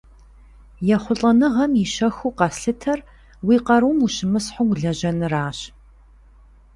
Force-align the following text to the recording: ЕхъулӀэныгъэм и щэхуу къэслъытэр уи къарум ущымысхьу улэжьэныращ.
ЕхъулӀэныгъэм 0.95 1.71
и 1.83 1.85
щэхуу 1.93 2.35
къэслъытэр 2.37 2.99
уи 3.47 3.57
къарум 3.65 3.97
ущымысхьу 4.05 4.67
улэжьэныращ. 4.69 5.59